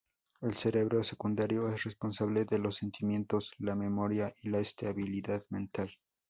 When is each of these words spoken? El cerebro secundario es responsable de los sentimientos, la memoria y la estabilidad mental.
El 0.41 0.55
cerebro 0.55 1.03
secundario 1.03 1.69
es 1.71 1.83
responsable 1.83 2.45
de 2.45 2.57
los 2.57 2.77
sentimientos, 2.77 3.51
la 3.59 3.75
memoria 3.75 4.33
y 4.41 4.49
la 4.49 4.57
estabilidad 4.57 5.45
mental. 5.51 5.93